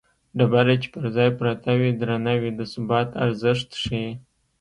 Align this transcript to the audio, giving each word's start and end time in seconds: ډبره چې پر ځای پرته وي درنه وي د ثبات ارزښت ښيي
ډبره 0.37 0.75
چې 0.81 0.87
پر 0.93 1.05
ځای 1.15 1.29
پرته 1.39 1.71
وي 1.79 1.91
درنه 1.99 2.33
وي 2.41 2.51
د 2.55 2.61
ثبات 2.73 3.09
ارزښت 3.25 3.69
ښيي 3.83 4.09